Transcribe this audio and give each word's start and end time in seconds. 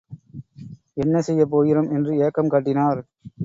என்ன 0.95 1.21
செய்யப்போகிறோம் 1.27 1.91
என்று 1.91 2.17
ஏக்கம் 2.17 2.49
காட்டினர். 2.49 3.01